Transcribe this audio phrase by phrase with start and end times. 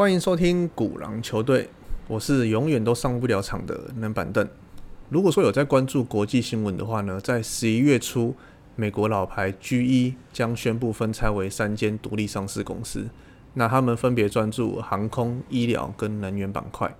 [0.00, 1.68] 欢迎收听古狼球队，
[2.08, 4.48] 我是永远都上不了场的冷板凳。
[5.10, 8.34] 如果说有在关注国际新闻的话呢，在十一月初，
[8.76, 13.10] 美国老牌 GE 将宣布分拆为三间独立上市公司，
[13.52, 16.96] 那他们分别专注航空、医疗跟能源板块。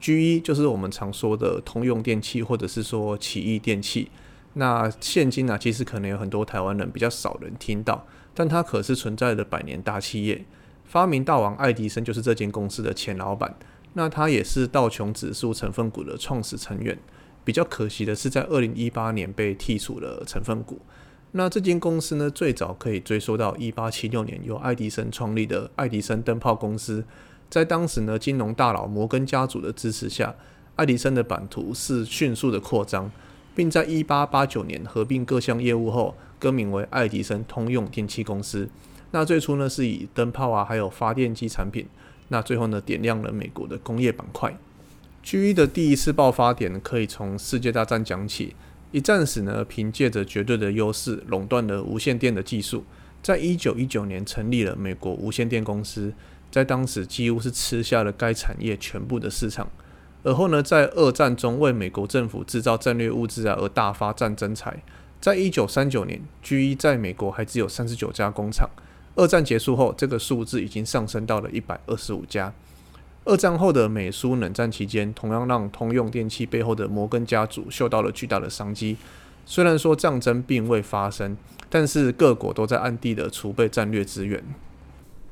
[0.00, 4.10] GE 就是我们常说的通用电器，或者是说奇异电器。
[4.54, 10.46] 那现今呢，其实可能有很多台湾人比较少人听到，但它可是存在的百年大企业。
[10.88, 13.54] 发明大王爱迪生就是这间公司的前老板，
[13.92, 16.98] 那他也是道琼指数成分股的创始成员。
[17.44, 20.80] 比较可惜的是，在二零一八年被剔除了成分股。
[21.32, 27.04] 那这间公司呢，最早可以追溯到一八七六年由爱迪生创立的爱迪生灯泡公司。
[27.50, 30.34] 在当时呢，金融大佬摩根家族的支持下，
[30.76, 33.10] 爱迪生的版图是迅速的扩张，
[33.54, 38.66] 并在一八八九年合并各项业务后，更名为爱迪生通用电气公司。
[39.10, 41.86] 那最初呢，是以灯泡啊，还有发电机产品。
[42.28, 44.54] 那最后呢，点亮了美国的工业板块。
[45.22, 48.54] G 一的第一次爆发点可以从世界大战讲起。
[48.92, 52.84] 一战时呢，凭借着绝对的优势，垄断了无线电的技术。
[53.22, 56.12] 在一九一九年成立了美国无线电公司，
[56.50, 59.68] 在当时几乎是吃下了该产业全部的市场。
[60.22, 64.82] 而后呢，在二战中为美国政府制造战略物资啊，而大发战争财。
[65.20, 68.68] 在一九三九年，G 一在美国还只有三十九家工厂。
[69.18, 72.52] 二战结束后，这个数字已经上升到了一百二十五家。
[73.24, 78.96] 二战后的美苏冷战期间，同样让通用电器背后的摩根家族嗅到了巨大的商机。
[79.44, 81.36] 虽然说战争并未发生，
[81.68, 84.40] 但是各国都在暗地的储备战略资源。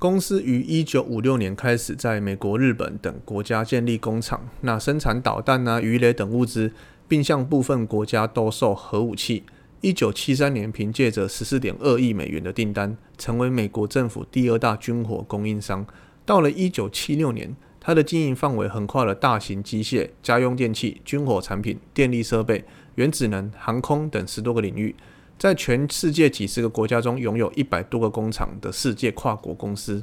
[0.01, 6.73] 公司于一九五六年开始在美国、日本等国家建立工厂，那生产导弹啊、鱼雷等物资，
[7.07, 9.45] 并向部分国家兜售核武器。
[9.83, 15.87] 一九七三年，凭借着十四点二亿美元的订单，成为美国政府第二大军火供应商。
[16.25, 24.97] 到了一九七六年，它的经营范围横跨了大型机械、家用电器、军火产品、电力设备、原子能、航空等十多个领域，
[25.39, 30.03] 在全世界几十个国家中拥有一百多个工厂的世界跨国公司。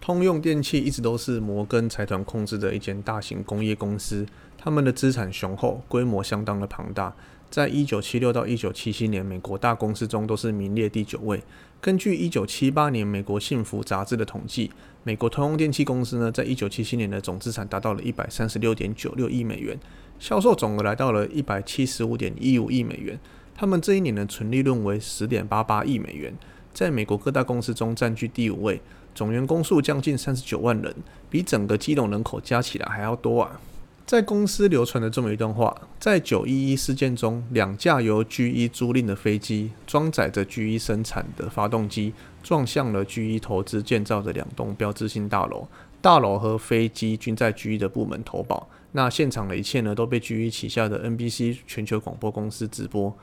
[0.00, 4.26] 通用电气一直都是摩根财团控制的一间大型工业公司，
[4.56, 7.14] 他们的资产雄厚，规模相当的庞大。
[7.50, 11.42] 在一九七六到一九七七年，美国大公司中都是名列第九位。
[11.80, 14.70] 根据一九七八年美国幸福杂志的统计，
[15.04, 19.78] 美国通用电气公司呢，在一九七七年的总资产达到了一百三十六点九六亿美元，
[20.18, 23.18] 销售总额来到了一百七十五点一五亿美元。
[23.56, 26.32] 他们这一年的纯利润为十点八八亿美元，
[26.74, 28.80] 在美国各大公司中占据第五位，
[29.14, 30.94] 总员工数将近三十九万人，
[31.30, 33.60] 比整个基隆人口加起来还要多啊！
[34.08, 45.68] 在公司流传的这么一段话：在九一一事件中，两架由 G 一租赁的飞机装载着 G 一生产的发动机，撞向了 G 一投资建造的两栋标志性大楼。
[46.00, 48.66] 大楼和飞机均在 G 一的部门投保。
[48.92, 53.14] 那现场的一切呢，都被 G 一旗下的 NBC 全球广播公司直播。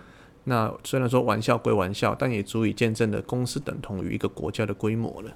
[0.44, 5.36] 那虽然说玩笑归玩笑，但也足以见证了公司等同于一个国家的规模了。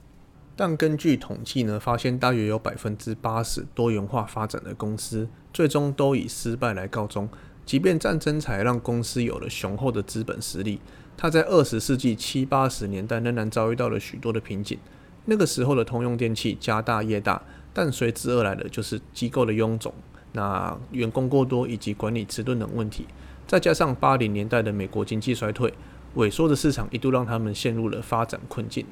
[0.62, 7.30] 但根据统计呢，发现大约有百分之八十多元化发展的公司，最终都以失败来告终。
[7.66, 10.82] 即便战争才让公司有了雄厚的资本实力，
[11.16, 14.78] 它在二十世纪七八十年代仍然遭遇到了许多的瓶颈。
[15.24, 17.42] 那个时候的通用电气家大业大，
[17.74, 19.94] 但随之而来的就是机构的臃肿、
[20.34, 23.06] 那员工过多以及管理迟钝等问题。
[23.48, 25.74] 再加上八零年代的美国经济衰退，
[26.18, 28.86] 萎缩的市场一度让他们陷入了发展困境。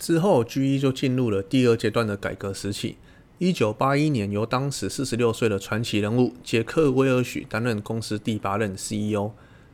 [0.00, 2.96] 之后，GE 就进入了第二阶段的改革时期。
[3.36, 9.32] 一九八一年，由当时四十六岁的传奇人物杰克·威尔许担任公司第八任 CEO。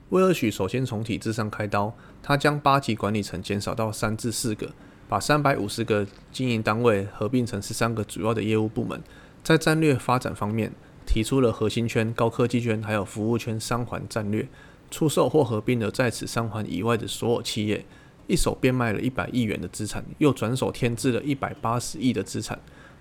[0.08, 1.94] 威尔许首先从体制上开刀，
[2.24, 4.68] 他将八级管理层减少到三至四个，
[5.08, 9.00] 把三百五十个经营单位合并成十三个主要的业务部门。
[9.44, 10.72] 在战略发展方面，
[11.06, 14.48] 提出了核心圈、高科技圈还有服务圈三环战略，
[14.90, 17.84] 出售或合并了在此三环以外的所有企业。
[18.26, 22.58] 一手变卖了一百亿元的资产，又转手添置了一百八十亿的资产，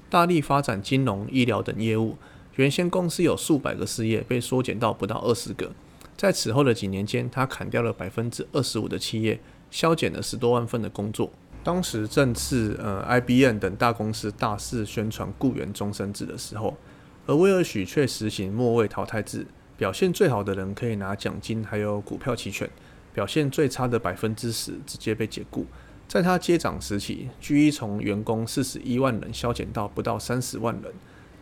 [0.10, 2.18] 大力发展金融、医疗等业务。
[2.56, 5.72] 原先公司有数百个事业，被缩减到不到二十个。
[6.16, 9.40] 在此后的几年间，他砍掉了百分之二十五的企业，
[9.70, 11.30] 削减了十多万份的工作。
[11.64, 16.78] 当时正是呃 IBM 等大公司大肆宣传雇员终身制的时候，
[17.26, 19.46] 而威尔许却实行末位淘汰制，
[19.76, 22.70] 表现最好的人可以拿奖金，还有股票期权。
[23.16, 25.66] 表现最差的百分之十直接被解雇。
[26.08, 30.94] 在他接掌时期，GE 从员工四十一万人削减到不到三十万人。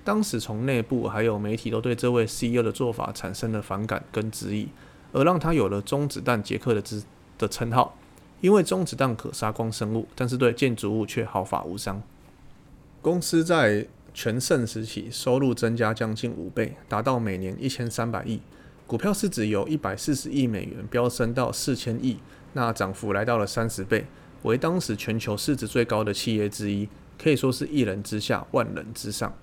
[0.05, 4.67] 当时从内部还有媒体都对这位 CEO 的做法产生了反感跟质疑，
[5.11, 7.03] 而让他有了“中子弹杰克”的之
[7.37, 7.97] 的称号。
[8.39, 12.03] 因为中子弹可杀光生物，但是对建筑物却毫发无伤。
[13.01, 18.41] 公司在全盛时期收入增加将近五倍，达到每年一千三百亿，
[18.85, 22.19] 股票市值由一百四十亿美元飙升到四千亿，
[22.53, 24.05] 那涨幅来到了三十倍，
[24.43, 26.87] 为当时全球市值最高的企业之一，
[27.17, 29.33] 可以说是一人之下，万人之上。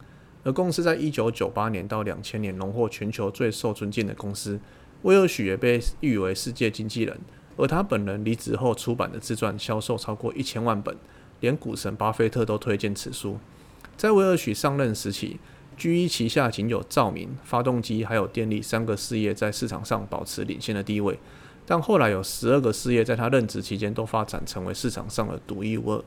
[0.45, 4.61] 而公司在一九九八年到两千年荣获全球最受尊敬的公司，
[5.03, 7.19] 威尔许也被誉为世界经纪人。
[7.57, 10.97] 而他本人离职后出版的自传销售超过一千万本，
[11.41, 13.39] 连股神巴菲特都推荐此书。
[13.97, 15.39] 在威尔许上任时期
[15.77, 21.19] ，GE 旗下仅有照明、发动机还有电力三个事业在市场上保持领先的地位，
[21.67, 26.05] 但后来有十二个事业在他任职期间都发展成为市场上的独一无二。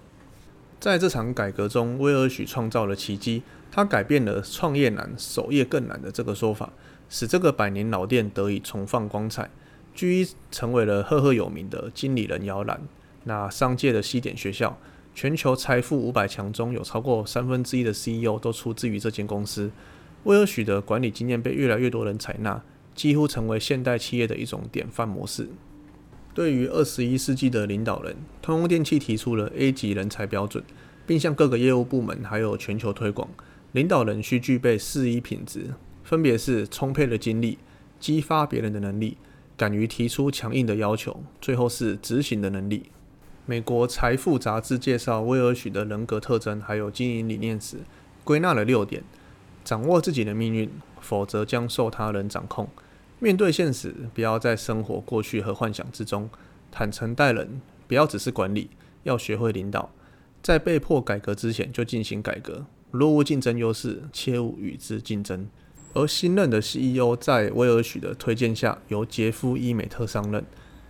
[0.79, 3.43] 在这场改革中，威尔许创造了奇迹。
[3.71, 6.71] 他改变了“创业难，守业更难”的这个说法，
[7.09, 9.49] 使这个百年老店得以重放光彩。
[9.95, 12.79] GE 成为了赫赫有名的经理人摇篮。
[13.23, 14.77] 那商界的西点学校，
[15.15, 19.71] 全球财富五百强中有超过三分之一的 CEO 都出自于这间公司。
[20.23, 22.63] 威尔许的管理经验被越来越多人采纳，
[22.95, 25.49] 几乎成为现代企业的一种典范模式。
[26.33, 30.63] 对于二十一世纪的领导人，通用电气提出了 A 级人才标准，
[31.05, 33.29] 并向各个业务部门还有全球推广。
[33.73, 37.59] 领导人需具备四一品质，分别是充沛的精力、
[37.99, 39.17] 激发别人的能力、
[39.55, 42.83] 敢于提出强硬的要求，最后是执行的能力。
[43.45, 47.79] 美国财富杂志介绍威尔许的人格特征还有经营理念时，
[48.23, 49.03] 归纳了六点：
[49.65, 50.69] 掌握自己的命运，
[51.01, 52.67] 否则将受他人掌控；
[53.19, 56.29] 面对现实，不要在生活过去和幻想之中；
[56.71, 58.69] 坦诚待人，不要只是管理，
[59.03, 59.89] 要学会领导；
[60.41, 62.65] 在被迫改革之前就进行改革。
[62.91, 65.49] 若无竞争优势，切勿与之竞争。
[65.93, 70.45] 而新任的 CEO 在威尔许的推荐下，由杰夫·伊美特上任。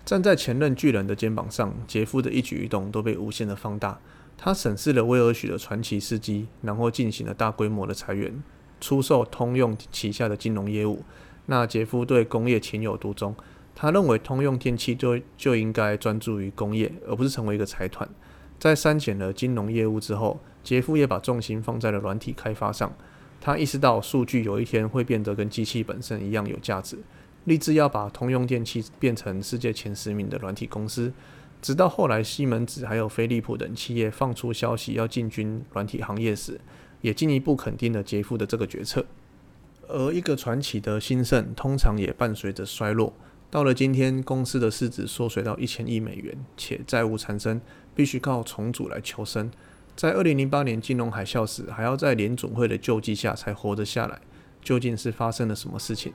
[0.06, 4.00] 站在前任巨人的肩膀上，杰夫的一举一动都被无限的放大。
[4.38, 8.44] 他审视了威尔许的传奇事迹，然后进行了大规模的裁员，
[8.82, 11.04] 出售通用旗下的金融业务。
[11.46, 13.34] 那杰夫对工业情有独钟，
[13.74, 18.10] 他认为通用电气就就应该专注于工业，而不是成为一个财团。
[18.60, 22.94] 在删减了金融业务之后，杰夫也把重心放在了软体开发上。
[23.40, 26.98] 他意识到数据有一天会变得跟机器本身一样有价值，
[27.45, 31.12] 立志要把通用电气变成世界前十名的软体公司。
[31.62, 36.60] 直到后来西门子还有飞利浦等企业放出消息要进军软体行业时，
[37.01, 39.06] 也进一步肯定了杰夫的这个决策。
[39.88, 43.13] 而一个传奇的兴盛，通常也伴随着衰落。
[43.50, 47.62] 到了今天，公司的市值缩水到一千亿美元，且债务缠身，
[47.94, 49.51] 必须靠重组来求生。
[49.95, 54.19] 在二零零八年金融海啸时，还要在联总会的救济下才活着下来。
[54.62, 56.13] 究竟是发生了什么事情？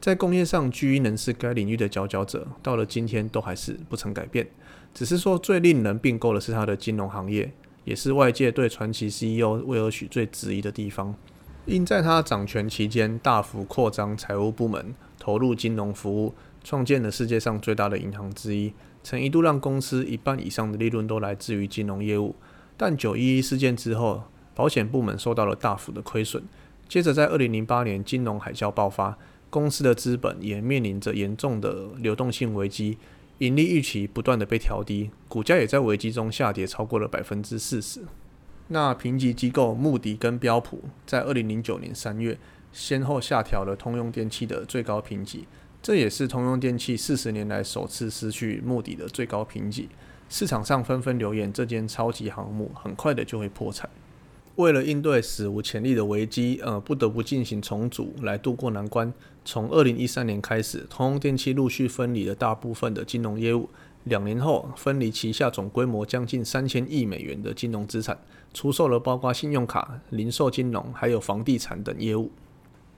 [0.00, 4.48] 在工业上居能是该领域的佼佼者，到了今天都还是不曾改变。
[4.94, 7.52] 只是说最令人并购的是他的金融行业，
[7.84, 11.14] 也是外界对传奇 CEO 威尔许最质疑的地方。
[11.66, 16.34] 因在他掌权期间大幅扩张财务部门，投入金融服务。
[16.62, 18.70] 创建了世界上最大的银行之一，
[19.02, 22.36] 曾一度让公司一半以上的利润都来自于金融业务。
[22.76, 24.24] 但九一一事件之后，
[24.54, 26.42] 保险部门受到了大幅的亏损。
[26.86, 29.16] 接着在二零零八年金融海啸爆发，
[29.50, 32.96] 公司的资本也面临着严重的流动性危机，
[33.38, 38.00] 盈利预期不断的被调低，股价也在危机中下跌超过了百分之四十。
[38.68, 42.38] 那评级机构穆迪跟标普在二零零九年三月
[42.72, 45.46] 先后下调了通用电气的最高评级。
[45.82, 49.88] 这也是通用电气四十年来首次失去目的的最高评级，
[50.28, 53.88] 市场上纷纷留言，这间超级航母很快的就会破产。
[54.60, 59.12] 为了应对史无前例的危机，呃，不得不进行重组来渡过难关。
[59.44, 63.70] 从二零一三年开始，通用电气陆续分离了大部分的金融业务，
[64.04, 68.18] 两年后分离旗下总规模将近三千亿美元的金融资产，
[68.52, 72.30] 出售了包括信用卡、零售金融还有房地产等业务。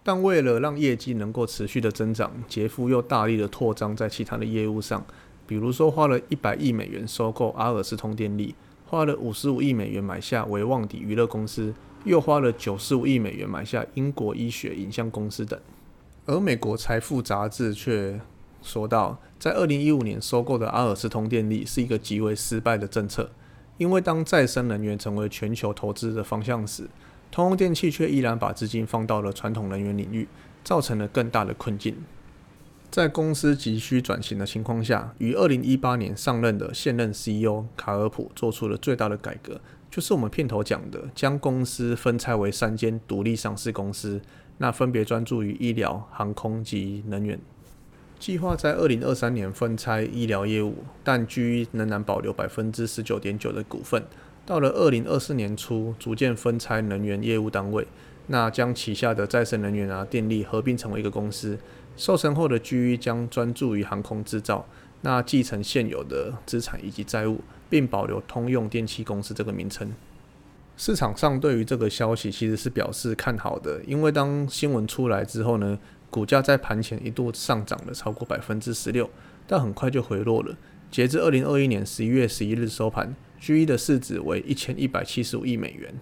[0.02, 5.06] 但为了让业绩能够持续的增长，杰夫又大力的扩张在其他的业务上，
[5.46, 8.52] 比如说花了一百亿美元收购阿尔斯通电力，
[8.92, 11.72] 花了五十五亿美元买下维旺迪娱乐公司，
[12.04, 15.58] 又花了九十五亿美元买下英国医学影像公司等。
[16.26, 18.20] 而美国财富杂志却
[18.60, 23.30] 说到，在二零一五年收购的阿尔斯通电力是一个极为失败的政策，
[23.78, 26.86] 因为当再生能源成为全球投资的方向时，
[27.30, 30.28] 通用电气却依然把资金放到了传统能源领域，
[30.62, 31.96] 造成了更大的困境。
[32.92, 39.58] 在公司急需转型的情况下，于二零一八年上任的现任 CEO 卡尔普做出了最大的改革，
[39.90, 44.20] 就是我们片头讲的，将公司分拆为三间独立上市公司，
[44.58, 47.40] 那分别专注于医疗、航空及能源。
[48.18, 54.04] 计划在二零二三年分拆医疗业务，但居仍然保留百分之十九点九的股份。
[54.44, 57.86] 到了二零二四年初，逐渐分拆能源业务单位，
[58.28, 61.58] 那将旗下的再生能源啊、电力合并成为一个公司。
[61.96, 64.66] 瘦身后的 GE 将专注于航空制造，
[65.02, 69.92] 那继承现有的资产以及债务，并保留通用电气公司这个名称。
[70.74, 79.08] 市场上对于这个消息其实是表示看好的，因为当新闻出来之后呢，股价在盘前一度上涨了超过百分之十六，
[79.46, 80.56] 但很快就回落了。
[80.90, 85.94] 截至二零二一年十一月十一日收盘，GE 的市值为一千一百七十五亿美元。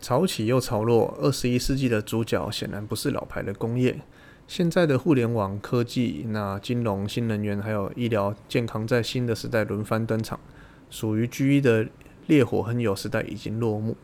[0.00, 3.98] 潮起又潮落，二十一世纪的主角显然不是老牌的工业。
[4.46, 10.40] 现在的互联网科技、那金融、新能源还有医疗健康，在新的时代轮番登场，
[10.88, 11.86] 属于 G 一的
[12.28, 13.96] 烈火烹油时代已经落幕。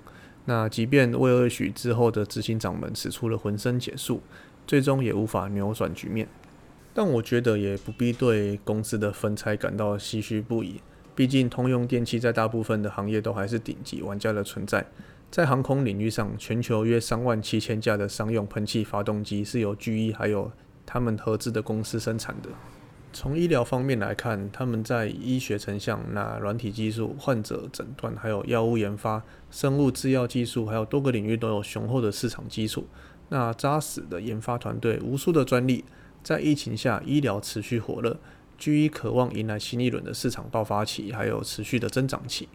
[0.44, 4.20] 那即便魏二许之后的执行长们使出了浑身解数，
[4.66, 6.28] 最终也无法扭转局面。
[6.92, 10.82] 但我觉得也不必对公司的分拆感到唏嘘不已，
[11.14, 14.84] 毕竟通用电气在大部分的行业都还是顶级玩家的存在。
[15.34, 20.52] 在航空领域上，全球约三万七千架的商用喷气发动机是由 GE 还有
[20.86, 22.50] 他们合资的公司生产的。
[23.12, 32.86] 从医疗方面来看，他们在医学成像、那软体技术、患者诊断、还有药物研发、生物制药技术，还有多个领域都有雄厚的市场基础。
[33.30, 35.84] 那扎实的研发团队、无数的专利，
[36.22, 38.16] 在疫情下医疗持续火热
[38.56, 42.48] ，GE 渴望迎来新一轮的市场爆发期，还有持续的增长期。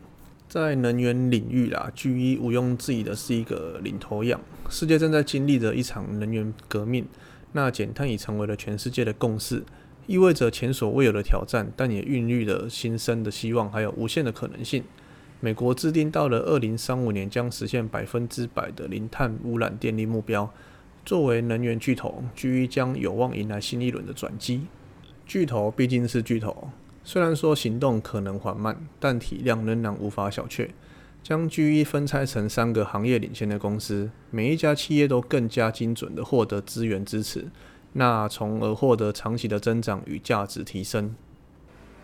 [0.50, 4.42] 在能源领域啦，GE 毋庸置疑的是一个领头羊。
[4.68, 7.06] 世界正在经历着一场能源革命，
[7.52, 9.64] 那减碳已成为了全世界的共识，
[10.08, 14.84] 意味着前所未有的挑战，但也孕育了新生的希望，还有无限的可能性。
[15.40, 20.52] 美国制定到了二零三五年将实现百分之百的零碳污染电力目标。
[21.06, 24.62] 作为能源巨头，GE 将有望迎来新一轮的转机。
[25.28, 26.70] 巨头毕竟是巨头。
[27.12, 30.70] 虽然说行动可能缓慢，但体量仍然无法小觑。
[31.24, 37.48] 将 GE 分拆成三个行业领先的公司，每一家企业都更加精准地获得资源支持，
[37.94, 41.16] 那从而获得长期的增长与价值提升。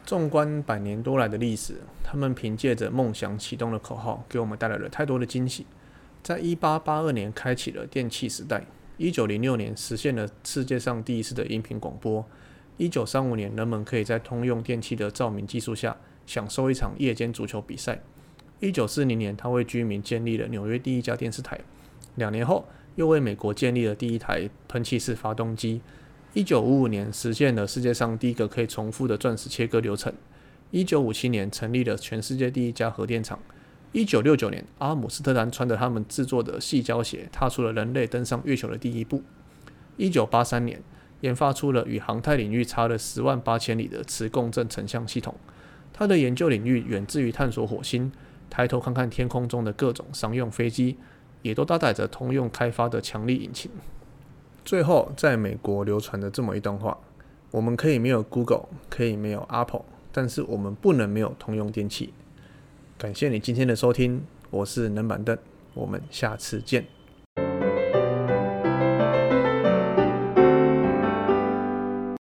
[0.03, 5.67] 纵观百年多来的历史，他们凭借着梦想启动的口号，给我们带来了太多的惊喜。
[6.23, 8.65] 在一八八二年开启了电气时代，
[8.97, 12.25] 一九零六年实现了世界上第一次的音频广播。
[12.77, 18.01] 一九三五年，人们可以在通用电气的照明技术下享受一场夜间足球比赛。
[18.59, 21.57] 一九四零年，他为居民建立了纽约第一家电视台。
[22.15, 25.81] 两年后，又为美国建立了第一台喷气式发动机。
[26.33, 30.13] 一九五五年，实现了世界上第一个可以重复的钻石切割流程。
[30.71, 33.39] 一九五七年，成立了全世界第一家核电厂。
[33.93, 39.23] 一九六九年，阿姆斯特丹穿着他们制作的细胶鞋，踏出了人类登上月球的第一步。
[39.95, 40.81] 一九八三年。
[41.21, 45.35] 研发出了与航太领域差了十万八千里的磁共振成像系统。
[45.93, 48.11] 它的研究领域远至于探索火星。
[48.47, 50.97] 抬头看看天空中的各种商用飞机，
[51.41, 53.69] 也都搭载着通用开发的强力引擎。
[54.63, 56.97] 最后，在美国流传的这么一段话：
[57.51, 62.13] 我们可以没有 Google，可以没有 Apple，但是我们不能没有通用电器。
[62.97, 65.37] 感谢你今天的收听，我是冷板凳，
[65.73, 66.94] 我们下次见。